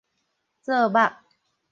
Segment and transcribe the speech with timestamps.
[0.65, 0.97] 做木